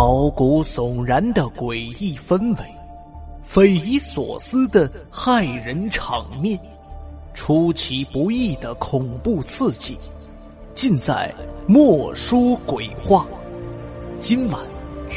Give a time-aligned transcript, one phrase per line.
[0.00, 2.64] 毛骨悚然的诡异氛围，
[3.42, 6.56] 匪夷所思的骇人场面，
[7.34, 9.98] 出其不意的恐怖刺激，
[10.72, 11.34] 尽在
[11.66, 13.26] 莫说鬼话。
[14.20, 14.64] 今晚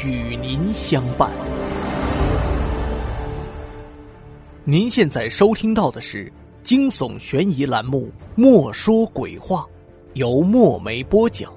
[0.04, 1.30] 与您相伴。
[4.64, 6.28] 您现在收听到的是
[6.64, 9.60] 惊悚悬疑栏目《莫说鬼话》，
[10.14, 11.52] 由墨梅播讲。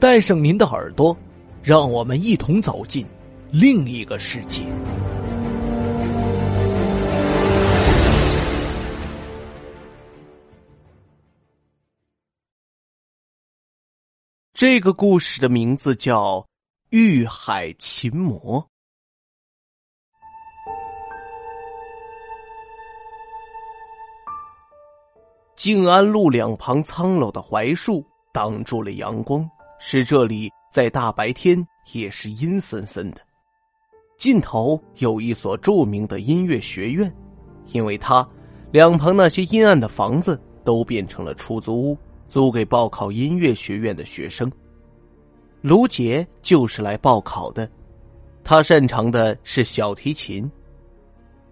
[0.00, 1.14] 带上您的耳朵。
[1.62, 3.06] 让我们一同走进
[3.50, 4.64] 另一个世界。
[14.54, 16.40] 这个故事的名字叫
[16.90, 18.60] 《遇海琴魔》。
[25.54, 29.48] 静安路两旁苍老的槐树挡住了阳光，
[29.78, 30.50] 使这里。
[30.78, 33.20] 在大白天也是阴森森的，
[34.16, 37.12] 尽头有一所著名的音乐学院，
[37.72, 38.24] 因为它
[38.70, 44.48] 两旁那些阴暗的房子都变成了出租屋，租给报考音乐学院的学生。
[45.62, 47.68] 卢杰就是来报考的，
[48.44, 50.48] 他擅长的是小提琴。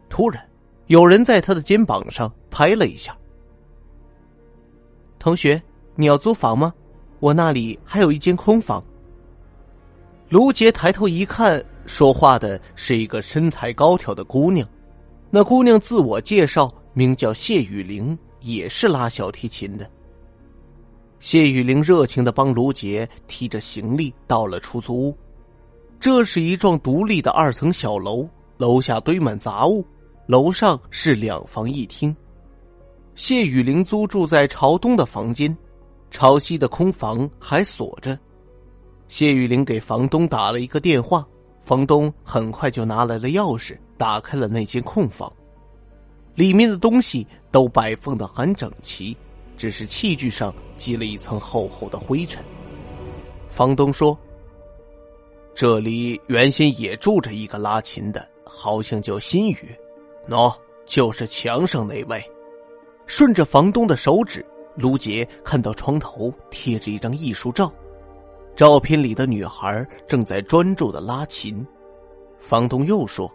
[0.08, 0.40] 突然，
[0.86, 3.18] 有人在他的肩膀上拍了一下。
[5.18, 5.60] 同学，
[5.96, 6.72] 你要租房吗？
[7.18, 8.80] 我那里还有一间空房。
[10.28, 14.68] 卢杰抬头一看，说话的是一个身材高挑的姑娘。
[15.30, 19.88] 那姑娘自我介绍，名叫谢雨玲，也是拉小提琴的。
[21.20, 25.16] 谢雨玲热情的帮卢杰提着行李到了出租屋。
[26.00, 29.84] 这是一幢独立的二层小楼，楼下堆满杂物，
[30.26, 32.14] 楼上是两房一厅。
[33.14, 35.56] 谢雨玲租住在朝东的房间，
[36.10, 38.18] 朝西的空房还锁着。
[39.08, 41.26] 谢雨玲给房东打了一个电话，
[41.62, 45.32] 房东很快就拿来了钥匙，打开了那间空房。
[46.34, 49.16] 里面的东西都摆放的很整齐，
[49.56, 52.44] 只是器具上积了一层厚厚的灰尘。
[53.48, 54.18] 房东说
[55.54, 59.74] ：“这里原先也住着一个拉琴的，好像叫新宇，
[60.28, 60.54] 喏，
[60.84, 62.22] 就是墙上那位。”
[63.06, 64.44] 顺着房东的手指，
[64.74, 67.72] 卢杰看到床头贴着一张艺术照。
[68.56, 71.64] 照片里的女孩正在专注的拉琴，
[72.40, 73.30] 房东又说：“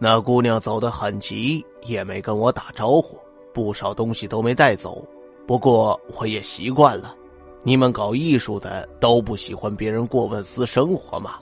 [0.00, 3.18] 那姑娘走得很急，也没跟我打招呼，
[3.52, 5.06] 不少东西都没带走。
[5.46, 7.14] 不过我也习惯了，
[7.62, 11.38] 你们搞艺术的都不喜欢别人过问私生活吗？”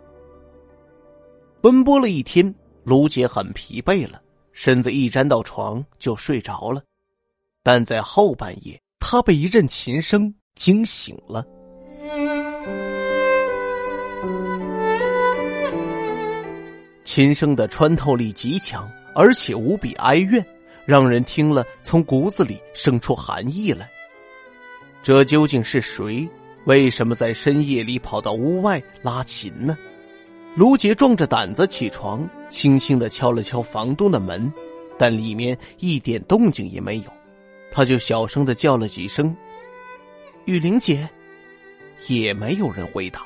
[1.63, 6.83] 奔波了一天，卢姐很疲惫了，身子一沾到床就睡着了，
[7.63, 11.47] 但在后半夜，她被一阵琴声惊醒了。
[17.05, 20.45] 琴声的穿透力极强，而且无比哀怨，
[20.87, 23.91] 让人听了从骨子里生出寒意来。
[25.03, 26.29] 这究竟是谁？
[26.67, 29.77] 为什么在深夜里跑到屋外拉琴呢？
[30.55, 34.53] 卢杰壮着胆子起床，轻轻的敲了敲房东的门，
[34.99, 37.05] 但里面一点动静也没有。
[37.73, 39.35] 他就小声的叫了几声
[40.45, 41.09] ：“雨玲姐”，
[42.09, 43.23] 也没有人回答。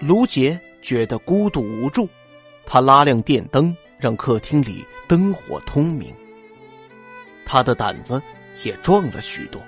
[0.00, 2.08] 卢杰觉得孤独无助。
[2.64, 6.14] 他拉亮电灯，让客厅里灯火通明。
[7.46, 8.22] 他的胆子
[8.62, 9.58] 也壮了许多，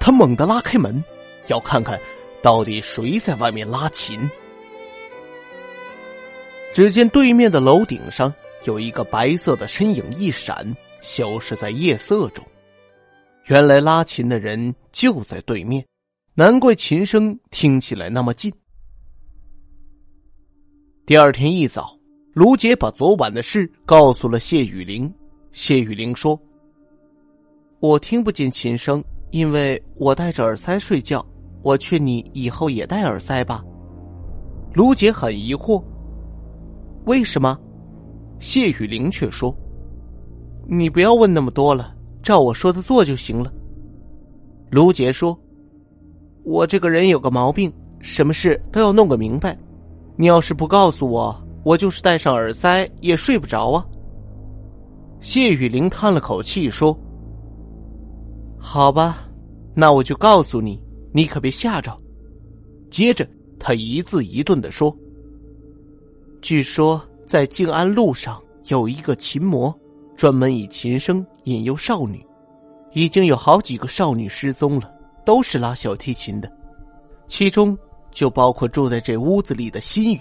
[0.00, 1.02] 他猛地拉开门，
[1.46, 1.96] 要看看
[2.42, 4.28] 到底谁在外面拉琴。
[6.74, 8.34] 只见对面的楼顶上
[8.64, 12.44] 有一个白色的身影一闪，消失在夜色中。
[13.44, 15.86] 原来拉琴的人就在对面，
[16.38, 18.52] 难怪琴声听起来那么近。
[21.06, 21.98] 第二天一早。
[22.34, 25.10] 卢杰把昨晚的事告诉了谢雨玲。
[25.52, 26.38] 谢雨玲说
[27.80, 31.24] ：“我听不见琴声，因为我戴着耳塞睡觉。
[31.62, 33.64] 我劝你以后也戴耳塞吧。”
[34.74, 35.82] 卢杰很疑惑
[37.08, 37.58] ：“为什么？”
[38.38, 39.56] 谢雨玲却说
[40.68, 43.50] ：“你不要问那么多了，照我说的做就行了。”
[44.70, 45.34] 卢杰说
[46.46, 47.70] ：“我这个人有个毛病，
[48.00, 49.58] 什么事都要弄个明白。
[50.16, 53.84] 你要是不告诉我。”我就是戴上耳塞也睡不着啊。
[55.20, 56.96] 谢雨玲叹了口气说
[58.56, 59.26] ：“好吧，
[59.74, 61.92] 那我就告诉你，你可别吓着。”
[62.88, 63.28] 接着，
[63.58, 64.96] 他一字一顿的说
[66.40, 69.76] ：“据说在静安路上有一个琴魔，
[70.16, 72.24] 专门以琴声引诱少女，
[72.92, 74.88] 已经有好几个少女失踪了，
[75.26, 76.50] 都是拉小提琴的，
[77.26, 77.76] 其中
[78.12, 80.20] 就包括住在这屋子里的心雨。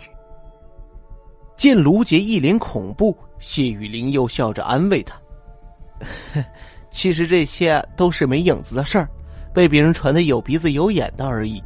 [1.55, 5.15] 见卢杰一脸恐怖，谢雨玲又笑着安慰他
[6.89, 9.07] ：“其实这些都是没影子的事儿，
[9.53, 11.63] 被别人传的有鼻子有眼的而已。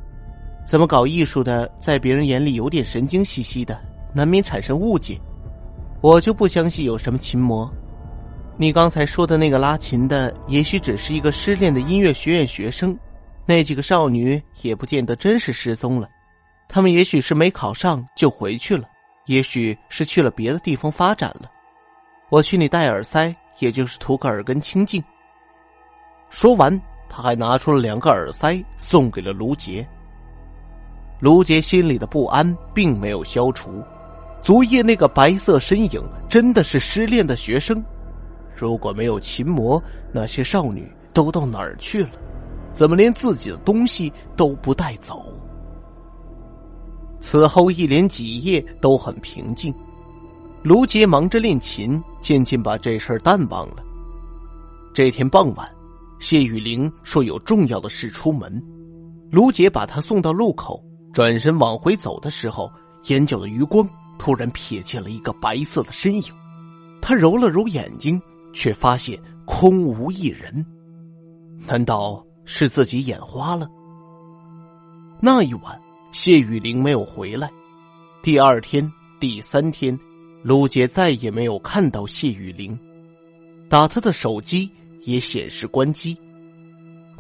[0.68, 3.80] 怎么搞艺术的，在别人眼里有点神经兮兮的，
[4.13, 5.19] 难免产生误解。
[6.01, 7.71] 我就不相信有什么琴魔。
[8.57, 12.95] 你刚才说的那个拉琴的，也许只是一个失恋的音乐学院学生。
[13.50, 16.07] 那几个少女也不见得真是失踪了，
[16.68, 18.88] 他们也许是没考上就回去了。”
[19.25, 21.50] 也许是去了别的地方发展了，
[22.30, 25.04] 我去你戴耳塞，也就是图个耳根清净。
[26.30, 29.88] 说完，他还拿出了两个耳塞送给了卢杰。
[31.19, 33.84] 卢杰心里的不安并没有消除，
[34.44, 37.84] 昨夜那个白色身影真的是失恋的学生？
[38.56, 39.81] 如果没有琴魔，
[40.12, 42.10] 那些少女都到哪儿去了？
[42.74, 45.24] 怎么连自己的东西都不带走？
[47.19, 49.74] 此后一连几夜都很平静，
[50.63, 53.83] 卢杰忙着练琴，渐渐把这事儿淡忘了。
[54.94, 55.69] 这天傍晚，
[56.19, 58.62] 谢雨玲说有重要的事出门，
[59.30, 60.81] 卢杰把她送到路口，
[61.12, 62.72] 转身往回走的时候，
[63.07, 63.88] 眼角的余光
[64.18, 66.24] 突然瞥见了一个白色的身影。
[67.01, 68.22] 他揉了揉眼睛，
[68.54, 70.65] 却发现空无一人。
[71.65, 73.69] 难道是自己眼花了？
[75.22, 75.80] 那一晚。
[76.12, 77.48] 谢雨玲没有回来，
[78.24, 79.98] 第二天、第三天，
[80.42, 82.78] 卢杰再也没有看到谢雨玲，
[83.69, 84.68] 打他的手机
[85.04, 86.18] 也显示关机。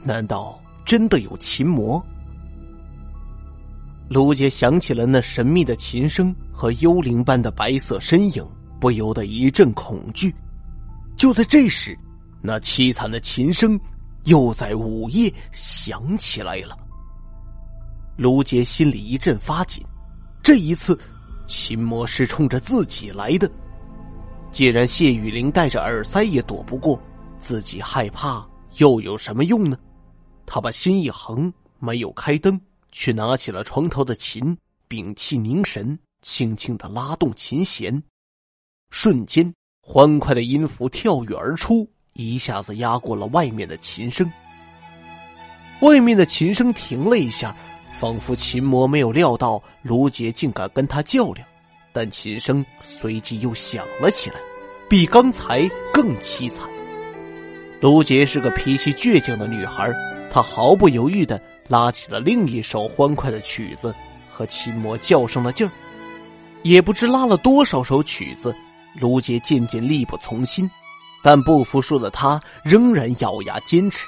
[0.01, 2.03] 难道真的有琴魔？
[4.09, 8.43] 卢杰想起了那神秘的琴声和幽灵般的白色身影，
[8.81, 10.33] 不由得一阵恐惧。
[11.15, 11.95] 就在这时，
[12.41, 13.79] 那凄惨的琴声
[14.29, 16.77] 又在午夜响起来了。
[18.15, 19.83] 卢杰心里一阵发紧，
[20.43, 20.97] 这一次，
[21.47, 23.49] 秦魔是冲着自己来的。
[24.51, 27.01] 既然谢雨玲戴着耳塞也躲不过，
[27.39, 28.47] 自己害怕
[28.77, 29.77] 又有什么用呢？
[30.45, 32.59] 他把心一横，没有开灯，
[32.91, 34.55] 却拿起了床头的琴，
[34.87, 38.03] 屏气凝神，轻轻的拉动琴弦，
[38.91, 41.89] 瞬间，欢快的音符跳跃而出，
[42.27, 44.29] 一下子压过了外面的琴声。
[45.81, 47.55] 外面的琴声停了一下。
[47.99, 51.45] 仿佛琴魔没有料到卢杰竟敢跟他较量，
[51.91, 54.37] 但琴声随即又响了起来，
[54.87, 56.65] 比刚才更凄惨。
[57.81, 59.91] 卢杰是个脾气倔强的女孩，
[60.31, 63.93] 她毫不犹豫的拉起了另一首欢快的曲子，
[64.31, 65.71] 和琴魔较上了劲儿。
[66.63, 68.55] 也不知拉了多少首曲子，
[68.95, 70.71] 卢杰渐渐力不从心，
[71.23, 74.07] 但不服输的他仍然咬牙坚持。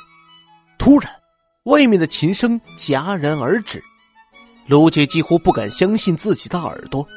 [0.77, 1.11] 突然。
[1.65, 3.79] 外面的琴声戛然而止，
[4.65, 7.07] 卢杰几乎不敢相信自己的耳朵。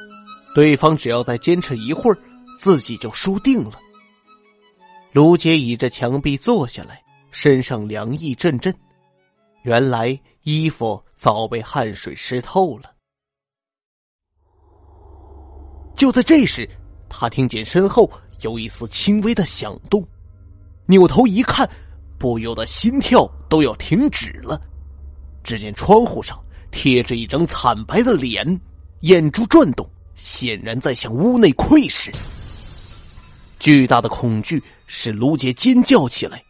[0.55, 2.19] 对方只要再坚持一会儿，
[2.61, 3.81] 自己就输定了。
[5.13, 8.71] 卢杰倚着墙壁坐下来，身上凉意阵阵，
[9.63, 12.93] 原来衣服早被汗水湿透了。
[15.97, 16.69] 就在这时，
[17.09, 18.11] 他听见身后
[18.45, 20.07] 有一丝轻微的响动，
[20.87, 21.69] 扭头一看。
[22.17, 24.59] 不由得心跳都要停止了。
[25.43, 28.61] 只见窗户上贴着一张惨白的脸，
[29.01, 32.11] 眼珠转动，显然在向屋内窥视。
[33.59, 36.43] 巨大的恐惧使卢杰尖叫起来。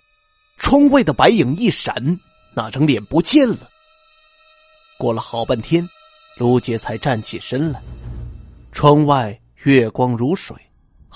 [0.59, 1.93] 窗外的白影一闪，
[2.55, 3.69] 那张脸不见了。
[4.97, 5.89] 过了好半天，
[6.39, 7.83] 卢杰才站起身来。
[8.71, 10.57] 窗外月光如水，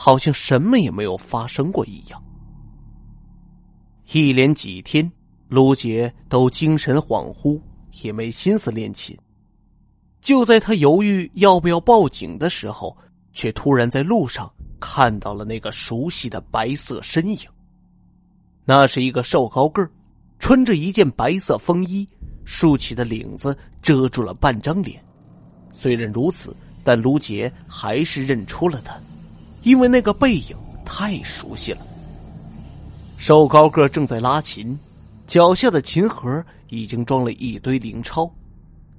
[0.00, 2.22] 好像什么也没有发生过一样。
[4.12, 5.10] 一连几天，
[5.48, 7.60] 卢杰都精神恍惚，
[8.00, 9.18] 也没心思练琴。
[10.20, 12.96] 就在他犹豫要不要报警的时候，
[13.32, 17.40] 却突然在路上看到了那个熟悉的白色身影。
[18.64, 19.90] 那是一个瘦高个儿，
[20.38, 22.08] 穿着一件白色风衣，
[22.44, 25.04] 竖起的领子遮住了半张脸。
[25.72, 28.96] 虽然如此，但卢杰还是认出了他，
[29.68, 31.86] 因为那个背影太熟悉了。
[33.18, 34.78] 瘦高个正在拉琴，
[35.26, 38.32] 脚下的琴盒已经装了一堆零钞，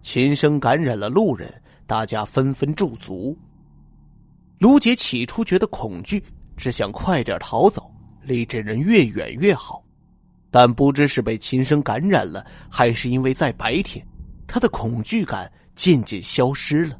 [0.03, 1.51] 琴声感染了路人，
[1.87, 3.35] 大家纷纷驻足。
[4.59, 6.23] 卢杰起初觉得恐惧，
[6.55, 9.83] 只想快点逃走，离这人越远越好。
[10.51, 14.05] 但不知是被琴声感染了，还是因为在白天，
[14.45, 16.95] 他的恐惧感渐渐消失了。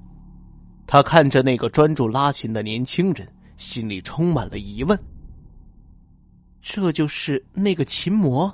[0.88, 4.98] 他看着那个专注拉琴的年轻人，心里充满了疑问。
[6.62, 8.52] 这就是那个琴魔。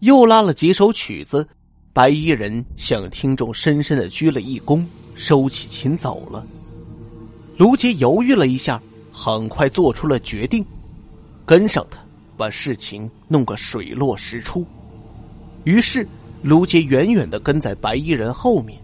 [0.00, 1.46] 又拉了几首曲子，
[1.92, 6.44] 白衣人向听众深深的鞠了一躬，收起琴走了。
[7.56, 10.66] 卢杰犹豫了一下，很快做出了决定，
[11.46, 12.00] 跟上他，
[12.36, 14.66] 把事情弄个水落石出。
[15.62, 16.06] 于是，
[16.42, 18.78] 卢杰远远的跟在白衣人后面。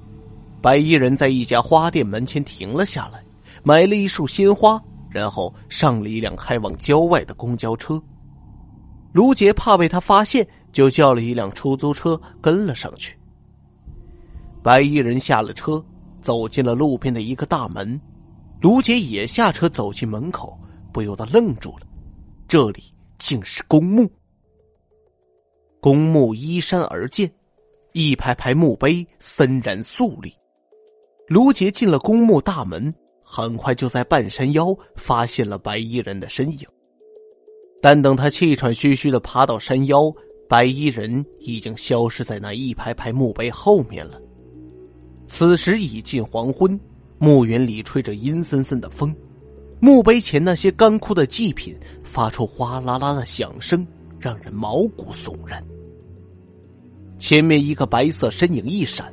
[0.60, 3.20] 白衣人在一家花店门前停了下来，
[3.64, 4.80] 买了一束鲜花，
[5.12, 8.02] 然后上了一辆开往郊外的公交车。
[9.12, 13.16] 卢杰怕被他发现，就叫了一辆出租车跟了上去。
[14.62, 15.84] 白衣人下了车，
[16.22, 18.00] 走进了路边的一个大门。
[18.60, 20.58] 卢杰也下车走进门口，
[20.92, 21.86] 不由得愣住了，
[22.48, 22.82] 这里
[23.18, 24.10] 竟是公墓。
[25.80, 27.28] 公墓依山而建，
[27.92, 30.32] 一排排墓碑森然肃立。
[31.26, 32.94] 卢杰进了公墓大门，
[33.34, 36.68] 很快就在半山腰发现了白衣人的身影。
[37.80, 40.12] 但等他气喘吁吁的爬到山腰，
[40.46, 44.20] 白衣人已经消失在那一排排墓碑后面了。
[45.26, 46.78] 此时已近黄昏，
[47.16, 49.16] 墓园里吹着阴森森的风，
[49.80, 51.74] 墓碑前那些干枯的祭品
[52.04, 53.86] 发出哗啦啦的响声，
[54.20, 55.64] 让人毛骨悚然。
[57.18, 59.10] 前面一个白色身影一闪。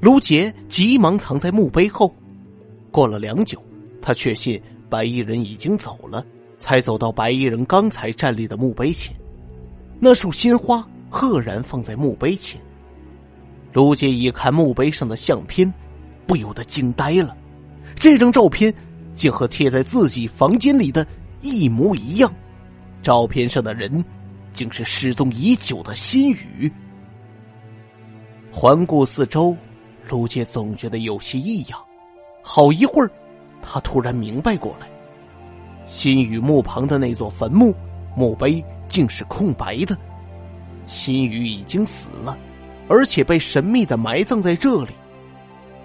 [0.00, 2.14] 卢杰急忙藏在墓碑后，
[2.94, 3.60] 过了良久，
[4.00, 6.24] 他确信白衣人已经走了，
[6.60, 9.12] 才走到白衣人刚才站立的墓碑前。
[9.98, 12.60] 那束鲜花赫然放在墓碑前。
[13.72, 15.74] 卢杰一看墓碑上的相片，
[16.24, 17.36] 不由得惊呆了。
[17.96, 18.72] 这张照片
[19.12, 21.04] 竟和贴在自己房间里的
[21.42, 22.32] 一模一样。
[23.02, 24.04] 照片上的人，
[24.52, 26.70] 竟是失踪已久的心雨。
[28.52, 29.56] 环顾四周。
[30.08, 31.83] 卢杰总觉得有些异样，
[32.46, 33.10] 好一会儿，
[33.62, 34.86] 他突然明白过来：
[35.86, 37.74] 新宇墓旁的那座坟墓
[38.14, 39.96] 墓碑竟是空白的，
[40.86, 42.38] 新宇已经死了，
[42.86, 44.90] 而且被神秘的埋葬在这里。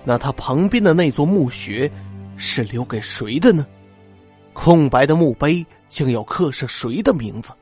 [0.03, 1.89] 那他旁边的那座墓穴
[2.35, 3.65] 是留给谁的呢？
[4.51, 7.53] 空白的墓碑将要刻上谁的名字？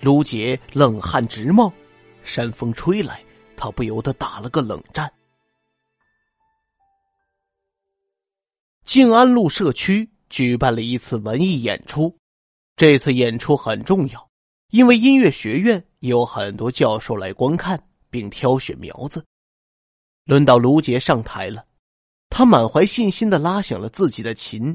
[0.00, 1.72] 卢杰冷汗直冒，
[2.22, 3.20] 山风吹来，
[3.56, 5.10] 他不由得打了个冷战。
[8.88, 12.16] 静安路社区举办了一次文艺演出，
[12.74, 14.30] 这次演出很重要，
[14.70, 17.78] 因为音乐学院有很多教授来观看
[18.08, 19.22] 并挑选苗子。
[20.24, 21.66] 轮到卢杰上台了，
[22.30, 24.74] 他满怀信心的拉响了自己的琴。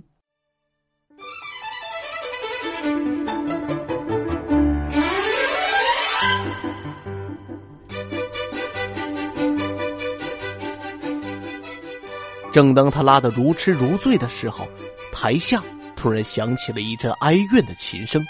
[12.54, 14.68] 正当他拉得如痴如醉的时候，
[15.12, 15.62] 台下
[15.96, 18.24] 突然响起了一阵哀怨的琴声。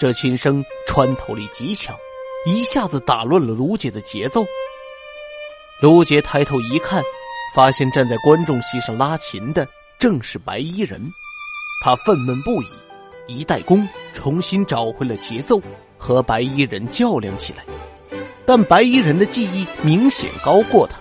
[0.00, 1.92] 这琴声穿透力极强，
[2.46, 4.46] 一下子打乱了卢杰的节奏。
[5.82, 7.02] 卢杰抬头一看，
[7.52, 9.66] 发现站在观众席上拉琴的
[9.98, 11.12] 正是白衣人。
[11.84, 12.68] 他愤懑不已，
[13.26, 15.60] 一带弓，重新找回了节奏，
[15.96, 17.64] 和白衣人较量起来。
[18.46, 20.96] 但白衣人的技艺明显高过他。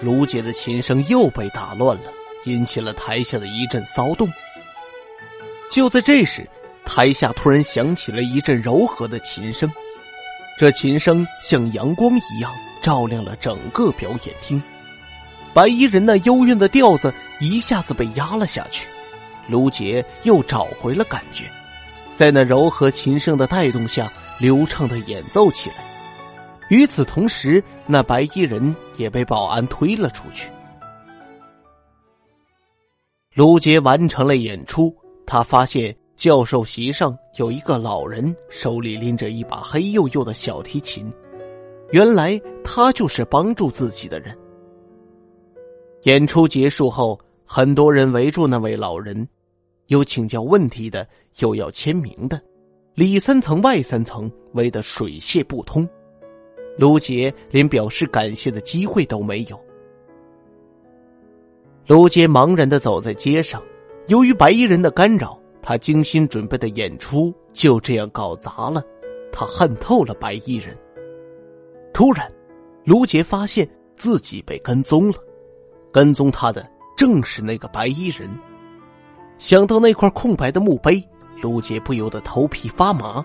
[0.00, 2.12] 卢杰的琴声又被打乱了，
[2.44, 4.30] 引起了台下的一阵骚动。
[5.70, 6.48] 就在这时，
[6.84, 9.70] 台下突然响起了一阵柔和的琴声，
[10.58, 12.52] 这琴声像阳光一样
[12.82, 14.60] 照亮了整个表演厅。
[15.52, 18.88] 白衣人那幽怨的调子一下子被压了下去，
[19.48, 21.44] 卢杰又找回了感觉，
[22.14, 25.89] 在那柔和琴声的带动下，流畅的演奏起来。
[26.70, 30.50] 与此同时，那白衣人也被保安推了出去。
[33.34, 34.94] 卢杰完成了演出，
[35.26, 41.12] 他发现教授席上有一个老人，手里拎着一把黑黝黝的小提琴。
[41.90, 44.36] 原来他就是帮助自己的人。
[46.04, 49.26] 演出结束后，很多人围住那位老人，
[49.88, 51.04] 有请教问题的，
[51.40, 52.40] 有要签名的，
[52.94, 55.88] 里三层外三层围得水泄不通。
[56.80, 59.60] 卢杰连表示感谢的机会都没有。
[61.86, 63.62] 卢杰茫然的走在街上，
[64.06, 68.82] 由于白衣人的干扰，他精心准备的演出就这样搞砸了。
[69.30, 70.74] 他恨透了白衣人。
[71.92, 72.26] 突然，
[72.84, 75.18] 卢杰发现自己被跟踪了，
[75.92, 78.26] 跟踪他的正是那个白衣人。
[79.36, 81.06] 想到那块空白的墓碑，
[81.42, 83.22] 卢杰不由得头皮发麻。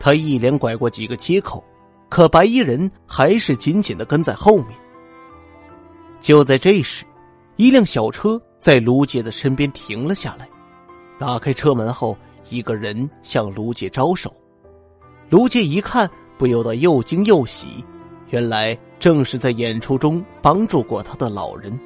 [0.00, 1.62] 他一连拐过几个街口。
[2.08, 4.68] 可白衣人还是紧紧的跟在后面。
[6.20, 7.04] 就在这时，
[7.56, 10.48] 一辆小车在卢杰的身边停了下来。
[11.18, 12.16] 打开车门后，
[12.48, 14.32] 一个人向卢杰招手。
[15.28, 16.08] 卢杰一看，
[16.38, 17.84] 不由得又惊又喜。
[18.30, 21.78] 原来正是在演出中帮助过他的老人。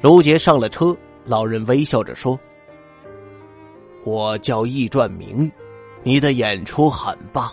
[0.00, 2.38] 卢杰上了车，老人微笑着说
[4.04, 5.50] ：“我叫易传明，
[6.02, 7.52] 你的演出很棒。”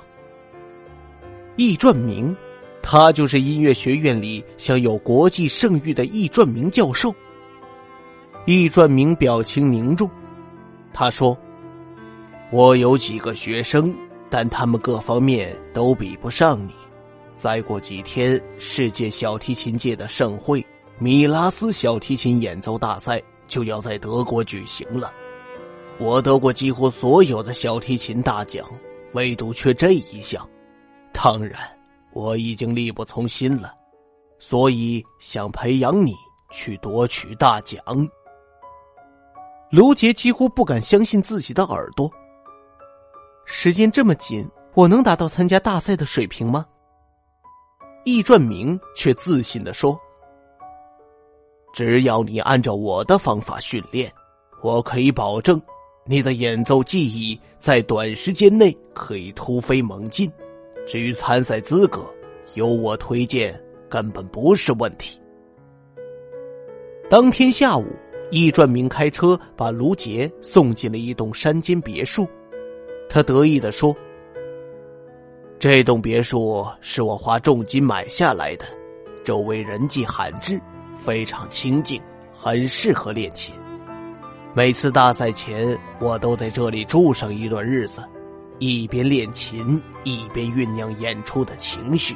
[1.59, 2.33] 易传明，
[2.81, 7.13] 他就是音乐学院里享有国际盛誉的易传明教授。
[8.45, 10.09] 易传明表情凝重，
[10.93, 11.37] 他说
[12.49, 13.93] ：“我有几个学生，
[14.29, 16.71] 但他们各方面都比不上你。
[17.35, 20.65] 再过几天，世界小提琴界的盛会——
[20.97, 25.11] 米拉斯小提琴演奏大赛就要在德国举行了。
[25.97, 28.65] 我得过几乎所有的小提琴大奖，
[29.11, 30.49] 唯独缺这一项。
[31.13, 31.59] 当然，
[32.13, 33.73] 我已经力不从心了，
[34.37, 36.13] 所以想培养你
[36.49, 37.83] 去夺取大奖。”
[39.71, 42.09] 卢杰几乎不敢相信自己的耳朵。
[43.45, 46.65] 时间这么紧，我能达到参加大赛的水平吗？
[48.05, 49.99] 易传明却自信的说
[51.73, 54.11] ：“只要你按照我的方法训练，
[54.63, 55.61] 我可以保证
[56.05, 60.31] 你的演奏技艺在短时间内可以突飞猛进。
[60.89, 62.13] 至于参赛资格，
[62.55, 65.21] 由我推荐，根本不是问题。”
[67.09, 67.85] 当天下午。
[68.31, 72.27] 易传明开车把卢杰送进了一栋山间别墅，
[73.09, 73.91] 他得意的说
[75.57, 78.65] ：“这栋别墅是我花重金买下来的，
[79.23, 80.61] 周围人迹罕至，
[81.03, 81.99] 非常清静，
[82.31, 83.51] 很适合练琴。
[84.53, 87.99] 每次大赛前，我都在这里住上一段日子，
[88.59, 92.15] 一边练琴，一边酝酿演出的情绪。”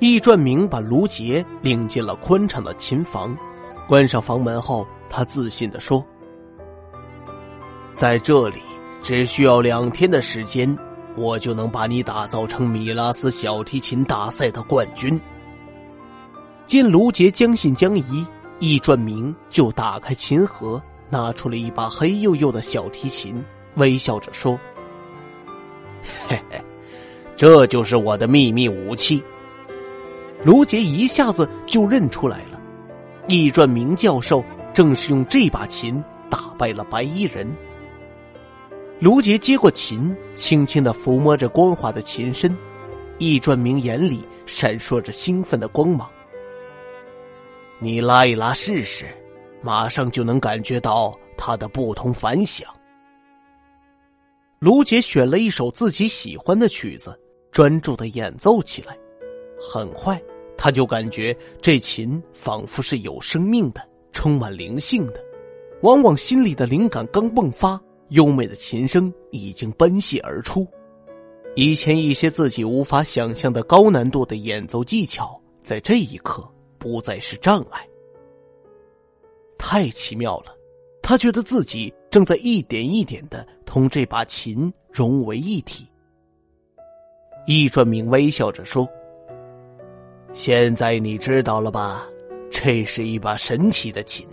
[0.00, 3.36] 易传明把卢杰领进了宽敞的琴房。
[3.88, 6.04] 关上房门后，他自信的说
[7.94, 8.60] ：“在这里，
[9.02, 10.76] 只需要两天的时间，
[11.16, 15.18] 我就能把你打造成米拉斯小提琴大赛的冠军。”
[16.66, 18.26] 见卢杰将信将疑，
[18.58, 23.42] 易传明就打开琴盒，拿出了一把黑黝黝的小提琴，
[23.76, 24.60] 微笑着说
[26.28, 26.62] ：“嘿嘿，
[27.36, 29.22] 这就是我的秘密武器。”
[30.44, 32.60] 卢杰一下子就认出来了。
[33.26, 34.42] 易传明教授
[34.72, 37.46] 正是用这把琴打败了白衣人。
[39.00, 42.56] 卢杰接过琴，轻轻的抚摸着光滑的琴身，
[43.18, 46.08] 易传明眼里闪烁着兴奋的光芒。
[47.80, 49.06] 你拉一拉试试，
[49.60, 52.68] 马上就能感觉到它的不同凡响。
[54.60, 57.16] 卢杰选了一首自己喜欢的曲子，
[57.52, 58.98] 专注的演奏起来，
[59.60, 60.20] 很快。
[60.56, 65.24] 他就感觉这琴仿佛是有生命的，充满灵性的。
[65.82, 70.66] 往往心里的灵感刚迸发，优美的琴声已经奔泻而出。
[71.54, 76.44] 以前一些自己无法想象的高难度的演奏技巧，在这一刻
[76.78, 77.86] 不再是障碍。
[79.56, 80.52] 太奇妙了，
[81.00, 85.86] 他觉得自己正在一点一点的同这把琴融为一体。
[87.46, 88.88] 易传明微笑着说。
[90.34, 92.06] 现在你知道了吧？
[92.50, 94.26] 这是一把神奇的琴，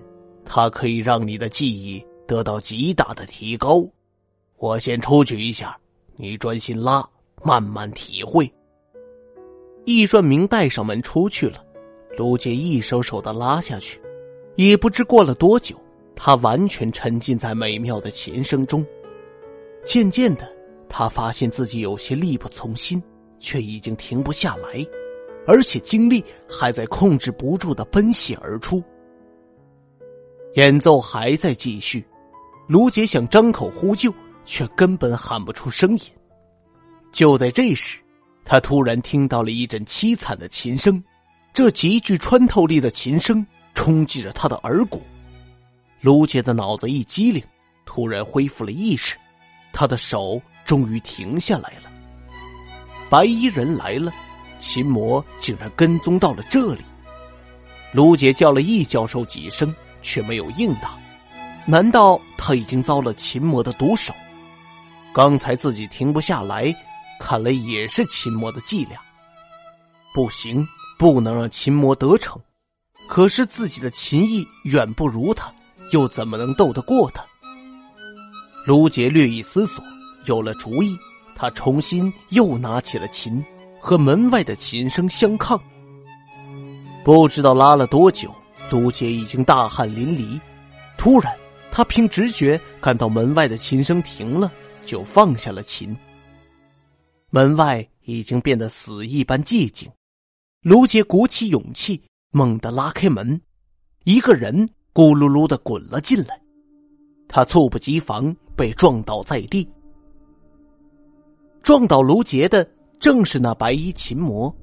[0.44, 3.86] 它可以让你的记忆得到极大的提高。
[4.58, 5.78] 我先出去一下，
[6.16, 7.08] 你专心拉，
[7.44, 8.52] 慢慢体会。
[9.86, 11.64] 易传明带上门出去了，
[12.18, 14.00] 卢杰一首首的拉下去，
[14.56, 15.76] 也不知过了多久，
[16.16, 18.86] 他完全沉浸在美妙的琴声中。
[19.84, 20.52] 渐渐的，
[20.90, 23.02] 他发现自己有些力不从心，
[23.40, 24.86] 却已经停不下来。
[25.48, 28.84] 而且精力还在控制不住的奔泻而出，
[30.56, 32.04] 演奏还在继续。
[32.68, 34.12] 卢杰想张口呼救，
[34.44, 36.02] 却根本喊不出声音。
[37.12, 38.00] 就在这时，
[38.44, 41.04] 他突然听到了一阵凄惨的琴声，
[41.54, 45.00] 这极具穿透力的琴声冲击着他的耳骨。
[46.06, 47.44] 卢杰的脑子一激灵，
[47.84, 49.18] 突然恢复了意识，
[49.74, 51.90] 他的手终于停下来了。
[53.10, 54.14] 白衣人来了。
[54.60, 56.84] 秦魔竟然跟踪到了这里，
[57.92, 60.96] 卢杰叫了易教授几声，却没有应答。
[61.66, 64.14] 难道他已经遭了秦魔的毒手？
[65.12, 66.72] 刚才自己停不下来，
[67.20, 69.00] 看来也是秦魔的伎俩。
[70.14, 70.66] 不行，
[71.00, 72.40] 不能让秦魔得逞。
[73.08, 75.52] 可是自己的琴艺远不如他，
[75.92, 77.26] 又怎么能斗得过他？
[78.66, 79.84] 卢杰略一思索，
[80.26, 80.98] 有了主意。
[81.36, 83.44] 他重新又拿起了琴。
[83.78, 85.62] 和门外的琴声相抗，
[87.04, 88.34] 不知道拉了多久，
[88.72, 90.42] 卢杰已经大汗淋漓。
[90.98, 91.32] 突然，
[91.72, 94.52] 他凭直觉看到门外的琴声停了，
[94.88, 95.96] 就放下了琴。
[97.30, 99.88] 门外已经变得死一般寂静。
[100.64, 103.40] 卢杰鼓起勇气，猛地拉开门，
[104.06, 106.42] 一个人咕噜噜的滚了进来。
[107.28, 109.70] 他猝不及防被撞倒在地。
[111.62, 112.66] 撞倒卢杰的
[112.98, 114.56] 正是那白衣琴魔，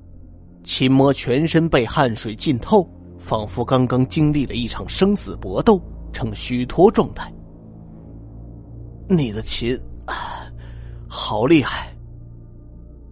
[0.65, 5.79] 琴魔全身被汗水浸透，仿佛刚刚经历了一场生死搏斗，
[6.15, 7.31] 呈虚脱状态。
[9.09, 9.79] 你的琴，
[11.07, 11.95] 好厉害！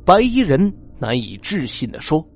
[0.07, 2.27] 白衣人难以置信的说。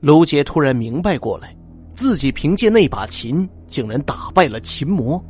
[0.00, 1.56] 卢杰突然明白过来，
[1.98, 5.20] 自己凭借那把琴竟然打败了琴魔。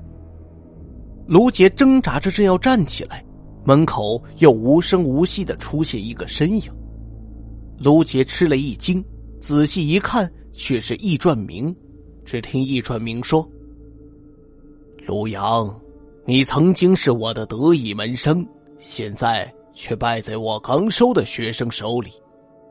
[1.27, 3.25] 卢杰挣扎着正要站起来。
[3.65, 6.71] 门口又无声无息的出现一个身影，
[7.79, 9.03] 卢杰吃了一惊，
[9.41, 11.75] 仔细一看，却是易传明。
[12.23, 13.47] 只听易传明说
[15.07, 15.75] ：“卢阳，
[16.27, 18.47] 你曾经是我的得意门生，
[18.79, 22.11] 现在却败在我刚收的学生手里，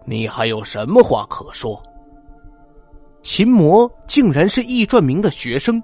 [0.05, 1.81] 你还有什么话可说？”
[3.21, 5.81] 秦魔竟然是易传明的学生，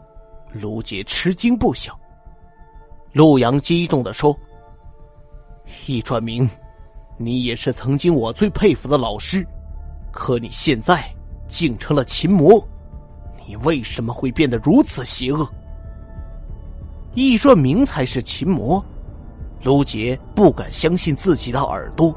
[0.51, 1.97] 卢杰吃惊不小。
[3.11, 4.37] 陆阳激动的说。
[5.87, 6.49] 易传明，
[7.17, 9.45] 你也是曾经我最佩服的老师，
[10.11, 11.03] 可你现在
[11.47, 12.65] 竟成了秦魔，
[13.47, 15.47] 你为什么会变得如此邪恶？
[17.13, 18.83] 易传明才是秦魔，
[19.63, 22.13] 卢杰不敢相信自己的耳朵，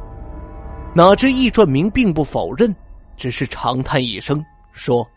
[0.94, 2.74] 哪知易传明并不否认，
[3.16, 4.44] 只是长叹一声
[4.77, 5.09] 说：“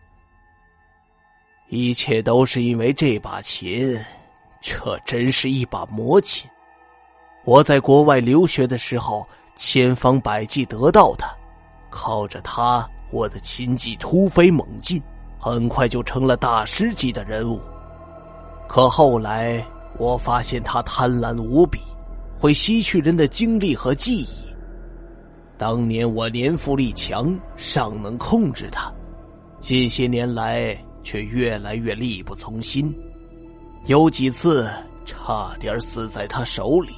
[1.67, 3.99] 一切都是因为这把琴，
[4.61, 6.49] 这真是一把魔琴。”
[7.43, 11.25] 我在国外留学的时候，千方百计得到的，
[11.89, 15.01] 靠着它，我的琴技突飞猛进，
[15.37, 17.59] 很快就成了大师级的人物。
[18.65, 19.65] 可后来
[19.97, 21.79] 我发现它贪婪无比，
[22.39, 24.47] 会吸取人的精力和记忆。
[25.57, 28.89] 当年我年富力强，尚能控制他，
[29.59, 32.93] 近些年来却越来越力不从心，
[33.85, 34.69] 有几次
[35.05, 36.93] 差点死在他手里。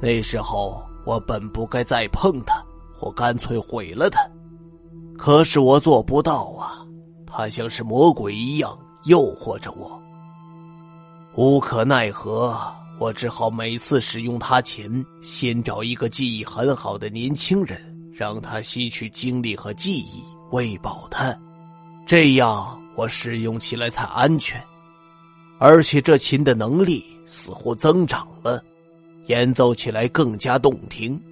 [0.00, 2.64] 那时候我本不该再碰他，
[2.98, 4.20] 或干脆毁了他，
[5.18, 6.84] 可是我做不到啊！
[7.26, 10.00] 他像是魔鬼一样诱惑着我，
[11.34, 12.58] 无可奈何，
[12.98, 14.90] 我只好每次使用他前，
[15.22, 17.78] 先找一个记忆很好的年轻人，
[18.12, 21.38] 让他吸取精力和记忆，喂饱他，
[22.10, 24.60] 这样我使用起来才安全。
[25.60, 28.60] 而且这琴的能力似乎增长了。
[29.26, 31.22] 演奏起来更加动听，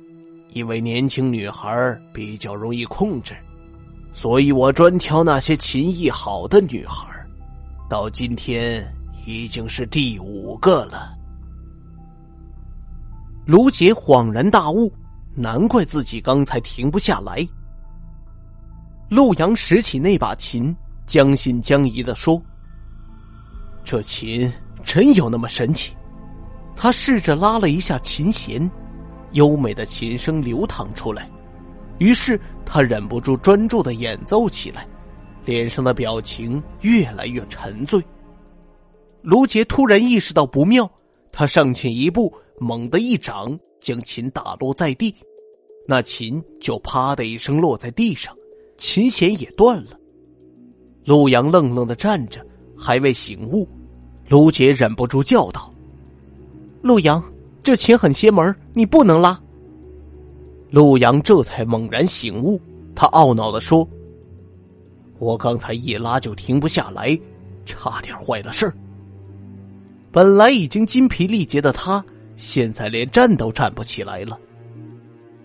[0.50, 3.34] 因为年轻女孩比较容易控制，
[4.12, 7.08] 所以我专挑那些琴艺好的女孩。
[7.90, 8.86] 到今天
[9.26, 11.12] 已经是第五个了。
[13.44, 14.92] 卢杰恍然大悟，
[15.34, 17.44] 难怪自己刚才停不下来。
[19.08, 20.74] 陆阳拾起那把琴，
[21.06, 22.40] 将信将疑的说
[23.82, 24.52] ：“这琴
[24.84, 25.94] 真有那么神奇？”
[26.76, 28.70] 他试着拉了一下琴弦，
[29.32, 31.28] 优美的琴声流淌出来，
[31.98, 34.86] 于是他忍不住专注的演奏起来，
[35.44, 38.02] 脸上的表情越来越沉醉。
[39.22, 40.88] 卢杰突然意识到不妙，
[41.32, 45.14] 他上前一步，猛地一掌将琴打落在地，
[45.86, 48.36] 那琴就啪的一声落在地上，
[48.78, 49.98] 琴弦也断了。
[51.04, 52.40] 陆阳愣愣的站着，
[52.76, 53.68] 还未醒悟，
[54.28, 55.70] 卢杰忍不住叫道。
[56.80, 57.22] 陆阳，
[57.62, 59.38] 这琴很邪门，你不能拉。
[60.70, 62.60] 陆阳这才猛然醒悟，
[62.94, 63.86] 他懊恼的说
[65.18, 67.18] ：“我刚才一拉就停不下来，
[67.66, 68.74] 差点坏了事儿。
[70.12, 72.04] 本来已经筋疲力竭的他，
[72.36, 74.38] 现在连站都站不起来了。”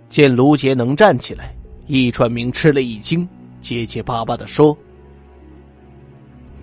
[0.07, 1.55] 见卢杰能站起来，
[1.95, 3.27] 易传明吃了一惊，
[3.61, 4.75] 结结巴巴的说：“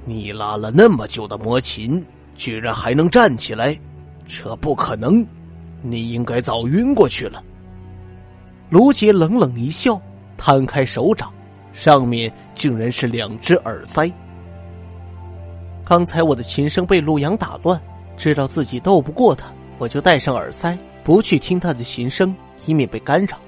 [0.04, 3.78] 你拉了那么久的魔琴，居然还能站起来？”
[4.26, 5.24] 这不可能，
[5.82, 7.40] 你应该早晕过去了。
[8.70, 10.00] 卢杰冷冷一笑，
[10.36, 11.32] 摊开手掌，
[11.72, 14.10] 上面竟然是两只耳塞。
[15.84, 17.80] 刚才我的琴声被陆阳打乱，
[18.16, 19.46] 知道自己斗不过他，
[19.78, 22.34] 我就戴上耳塞，不去听他的琴声，
[22.66, 23.38] 以免被干扰。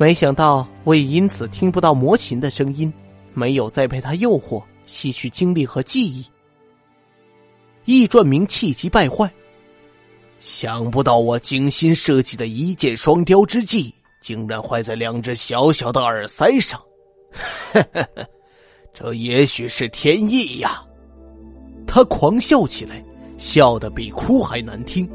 [0.00, 2.90] 没想到我也因此听不到魔琴的声音，
[3.34, 6.24] 没有再被他诱惑，吸取精力和记忆。
[7.84, 9.30] 易传明气急败坏。
[10.38, 16.80] 想不到我精心设计的一箭双雕之计，竟然坏在两只小小的耳塞上。
[18.94, 20.82] 这也许是天意呀！
[21.86, 23.04] 他狂笑起来，
[23.36, 25.06] 笑得比哭还难听。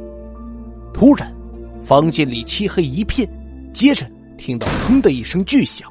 [0.94, 1.36] 突然，
[1.82, 3.28] 房间里漆黑一片，
[3.74, 5.90] 接着听到“砰”的一声巨响，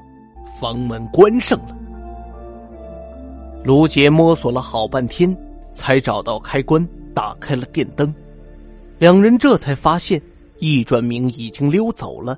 [0.60, 1.76] 房门关上了。
[3.64, 5.36] 卢杰摸索了好半天，
[5.72, 8.14] 才找到开关，打开了电灯。
[8.98, 10.20] 两人这才发现，
[10.58, 12.36] 易转明已经溜走了，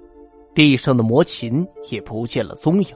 [0.55, 2.89] 地上的魔琴也不见了踪影，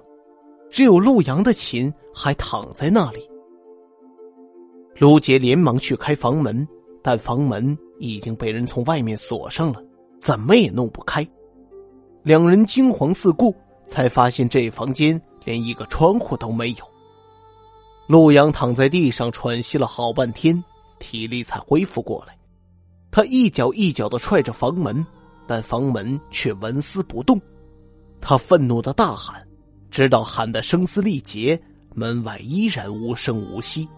[0.70, 3.20] 只有陆阳的琴还躺在那里。
[4.96, 6.66] 卢杰连忙去开房门，
[7.02, 9.82] 但房门已经被人从外面锁上了，
[10.20, 11.26] 怎么也弄不开。
[12.22, 13.54] 两人惊惶四顾，
[13.88, 16.84] 才发现这房间连一个窗户都没有。
[18.06, 20.62] 陆阳躺在地上喘息了好半天，
[20.98, 22.36] 体力才恢复过来。
[23.10, 25.04] 他一脚一脚的踹着房门，
[25.46, 27.40] 但房门却纹丝不动。
[28.20, 29.46] 他愤怒的大喊，
[29.90, 31.60] 直到喊得声嘶力竭，
[31.94, 33.88] 门外依然无声无息。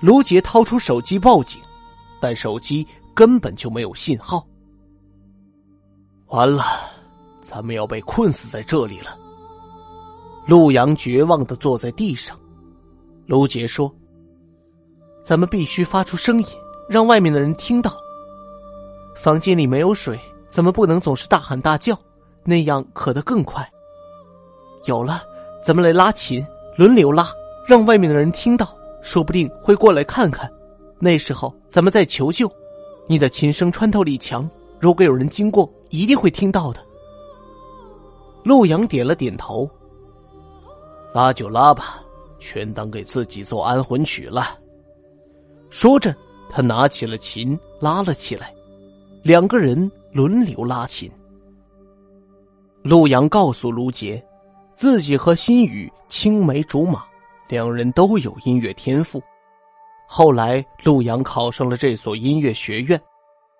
[0.00, 1.60] 卢杰掏出手机报警，
[2.20, 4.46] 但手机根本就没有信号。
[6.26, 6.64] 完了，
[7.50, 9.16] 咱们要被困死在这里了。
[10.46, 12.38] 陆阳绝望的坐在地上。
[13.24, 13.90] 卢杰说
[15.24, 16.46] ：“咱们必须发出声音，
[16.90, 17.96] 让外面的人听到。
[19.16, 21.98] 房间里没有水，咱们不能总是大喊大叫，
[22.44, 23.66] 那样渴得更快。
[24.84, 25.22] 有了，
[25.64, 27.26] 咱们来拉琴，轮流拉，
[27.66, 30.52] 让外面的人听到。”说不定会过来看看，
[30.98, 32.50] 那时候咱们再求救。
[33.06, 34.46] 你的琴声穿透力强，
[34.78, 36.84] 如果有人经过，一定会听到的。
[38.48, 39.68] 陆阳点了点头。
[41.12, 42.02] 拉就拉吧，
[42.38, 44.58] 全当给自己奏安魂曲了。
[45.68, 46.16] 说着，
[46.48, 48.50] 他拿起了琴，拉了起来。
[49.22, 49.78] 两个人
[50.12, 51.10] 轮流拉琴。
[52.82, 54.24] 陆阳告诉卢杰，
[54.74, 57.04] 自己和心雨青梅竹马。
[57.48, 59.22] 两人都有音乐天赋，
[60.06, 62.98] 后来陆阳考上了这所音乐学院，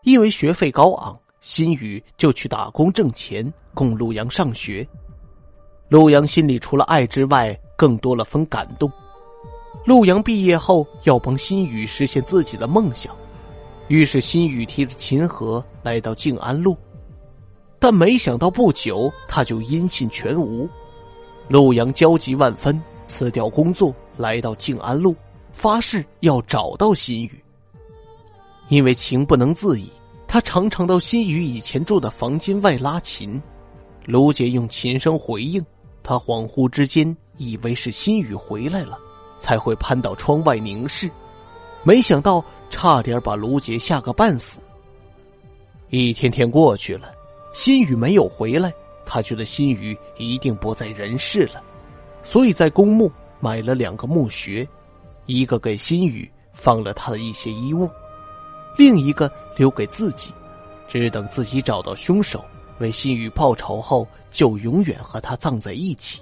[0.05, 4.87] 因为学费高昂，新宇就去打工挣钱供陆阳上学。
[5.89, 8.91] 陆阳心里除了爱之外，更多了份感动。
[9.85, 13.17] 陆阳毕业后要帮新宇实现自己的梦想，
[13.89, 16.77] 于是新宇提着琴盒来到静安路，
[17.79, 20.69] 但没想到不久他就音信全无。
[21.49, 22.81] 陆阳焦急万分。
[23.11, 25.17] 辞掉工作，来到静安路，
[25.55, 27.43] 发誓要找到心雨。
[28.69, 29.91] 因为情不能自已，
[30.29, 33.41] 他常常到新宇以前住的房间外拉琴。
[34.05, 35.65] 卢杰用琴声回应，
[36.03, 38.99] 他恍惚之间以为是新宇回来了，
[39.39, 41.11] 才会攀到窗外凝视。
[41.83, 44.59] 没想到，差点把卢杰吓个半死。
[45.89, 47.11] 一天天过去了，
[47.55, 48.73] 新宇没有回来，
[49.07, 51.63] 他觉得新宇一定不在人世了。
[52.23, 53.11] 所以在公墓
[53.41, 54.69] 买了两个墓穴，
[55.25, 57.89] 一个给新宇放了他的一些衣物，
[58.79, 60.33] 另一个留给自己，
[60.87, 62.43] 只等自己找到凶手，
[62.79, 66.21] 为心雨报仇后，就永远和他葬在一起。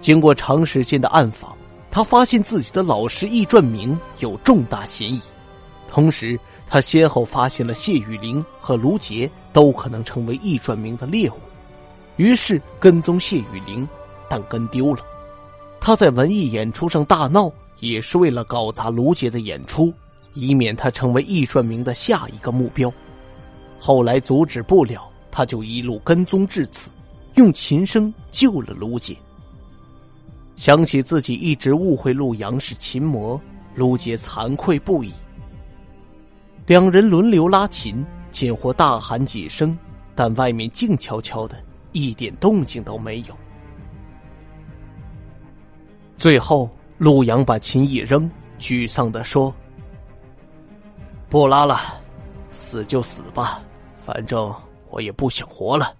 [0.00, 1.56] 经过长时间的暗访，
[1.88, 5.22] 他发现自己的老师易传明有重大嫌疑，
[5.88, 6.36] 同时
[6.68, 11.34] 他先后发现了谢雨林和卢杰都可能成为易传明的猎物，
[12.16, 13.88] 于是跟踪谢雨林。
[14.28, 15.04] 但跟丢了，
[15.78, 19.92] 他在文艺演出上大闹，也是为了搞砸卢杰的演出，
[20.34, 22.92] 以免他成为易传明的下一个目标。
[23.78, 26.90] 后来阻止不了，他就一路跟踪至此，
[27.34, 29.16] 用琴声救了卢杰。
[30.56, 33.40] 想起自己一直误会陆阳是琴魔，
[33.74, 35.12] 卢杰惭愧不已。
[36.66, 39.76] 两人轮流拉琴，见或大喊几声，
[40.14, 41.56] 但外面静悄悄的，
[41.90, 43.36] 一点动静都没有。
[46.16, 49.52] 最后，陆阳把琴一扔，沮丧的说
[51.32, 51.80] ：“不拉了，
[52.50, 53.64] 死就死吧，
[54.04, 54.54] 反正
[54.90, 55.96] 我也不想活了。”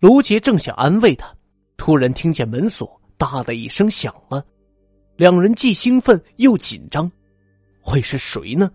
[0.00, 1.32] 卢杰正想安慰他，
[1.76, 4.44] 突然听见门锁“哒”的一声响了，
[5.14, 7.08] 两人既兴奋又紧张，
[7.80, 8.68] 会是谁呢？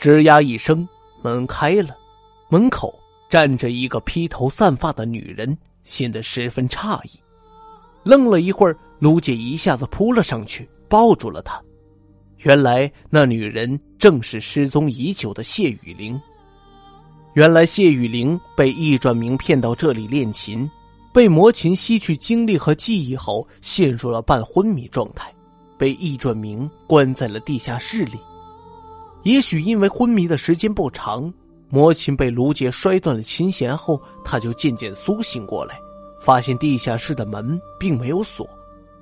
[0.00, 0.88] 吱呀一声，
[1.20, 1.94] 门开了，
[2.48, 5.54] 门口站着一个披头散发的女人。
[5.84, 7.20] 显得十分诧异，
[8.02, 11.60] 愣了一会儿，卢姐一下子扑了上去，抱住了他。
[12.38, 16.20] 原来那女人正是失踪已久的谢雨玲。
[17.34, 20.70] 原来谢雨玲被易转明骗到这里练琴，
[21.12, 25.34] 被魔琴吸取精力和记忆后，陷入了半昏迷状态，
[25.76, 28.18] 被易转明关在了地下室里。
[29.22, 31.32] 也许因为昏迷的时间不长。
[31.68, 35.76] 魔琴被卢杰摔断了琴弦后，他就渐渐苏醒过来，
[36.20, 38.48] 发现地下室的门并没有锁，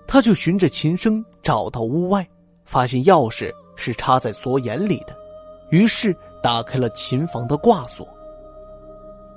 [0.07, 2.27] 他就循着琴声找到屋外，
[2.65, 5.17] 发现钥匙是插在锁眼里的，
[5.71, 8.07] 于是打开了琴房的挂锁。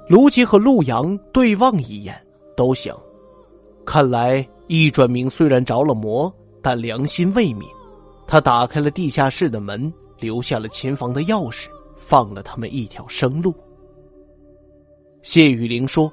[0.08, 2.16] 卢杰和陆阳对望一眼，
[2.56, 2.98] 都想：
[3.86, 7.66] 看来易转明虽然着了魔，但良心未泯。
[8.26, 13.54] 他打开了地下室的门，留下了琴房的钥匙，放了他们一条生路。
[15.24, 16.12] 谢雨玲说：“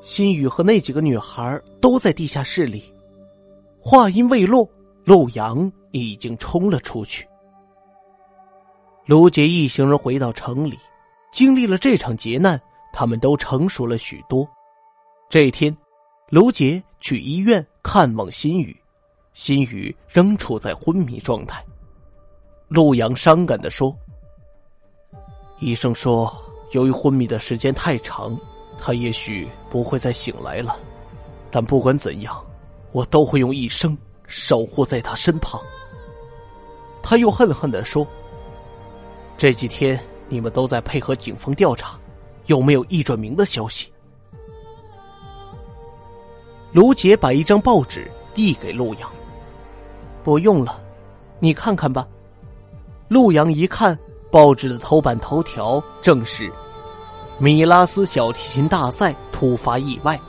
[0.00, 2.84] 心雨和那几个女孩都在地下室里。”
[3.86, 4.66] 话音未落，
[5.04, 7.28] 陆阳已经冲了出去。
[9.04, 10.78] 卢杰一行人回到城里，
[11.30, 12.58] 经历了这场劫难。
[12.94, 14.48] 他们都成熟了许多。
[15.28, 15.76] 这一天，
[16.30, 18.74] 卢杰去医院看望心雨，
[19.34, 21.62] 心雨仍处在昏迷状态。
[22.68, 23.94] 陆阳伤感的说
[25.58, 26.32] ：“医生说，
[26.70, 28.38] 由于昏迷的时间太长，
[28.78, 30.78] 他也许不会再醒来了。
[31.50, 32.46] 但不管怎样，
[32.94, 33.94] 我都会用一生
[34.26, 35.60] 守护在他身旁。”
[37.02, 38.06] 他又恨恨的说
[39.36, 41.98] ：“这几天你们都在配合警方调查。”
[42.46, 43.90] 有没有易转明的消息？
[46.72, 49.10] 卢杰把一张报纸递给陆阳，
[50.22, 50.78] 不用了，
[51.40, 52.06] 你看看吧。
[53.08, 53.98] 陆阳一看
[54.30, 56.52] 报纸的头版头条，正是
[57.40, 60.20] “米拉斯小提琴大赛突发意外，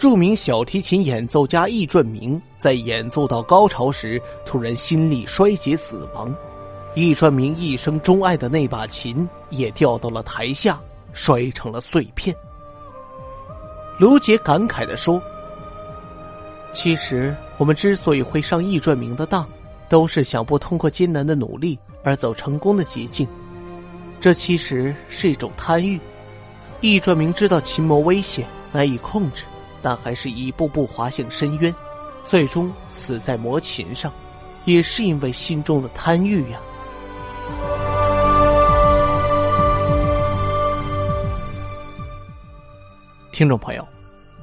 [0.00, 6.34] 著名小提琴演奏家易传明在演奏到高潮时突然心力衰竭死亡，
[6.94, 10.80] 易传明一生钟爱的那把琴也掉到了台下。”
[11.12, 12.34] 摔成了碎片。
[13.98, 15.20] 卢杰感慨的说
[16.72, 19.46] ：“其实我们之所以会上易传明的当，
[19.88, 23.26] 都是想不通过艰难的努力而走成功的捷径。
[24.20, 26.00] 这其实是一种贪欲。
[26.80, 29.44] 易传明知道琴魔危险难以控制，
[29.82, 31.74] 但还是一步步滑向深渊，
[32.24, 34.12] 最终死在魔琴上，
[34.64, 36.60] 也是因为心中的贪欲呀。”
[43.32, 43.82] 听众朋友，《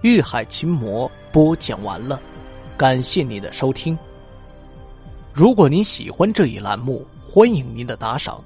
[0.02, 2.20] 玉海琴魔》播讲完了，
[2.76, 3.96] 感谢您的收听。
[5.34, 8.44] 如果您喜欢这一栏目，欢迎您的打赏。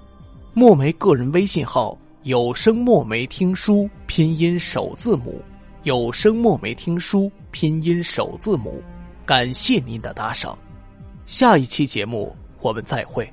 [0.54, 5.42] 墨梅个人微信号：有声墨梅听书拼音首字母，
[5.84, 8.84] 有声墨梅听书拼音首字母。
[9.26, 10.56] 感谢您的打赏，
[11.26, 13.28] 下一期节目我们再会。